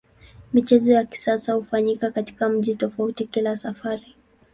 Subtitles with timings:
[0.53, 4.15] Michezo ya kisasa hufanyika katika mji tofauti kila safari.